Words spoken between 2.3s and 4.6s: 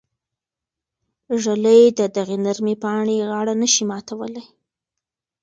نرمې پاڼې غاړه نه شي ماتولی.